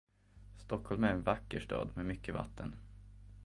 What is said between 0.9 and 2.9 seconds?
är en vacker stad med mycket vatten.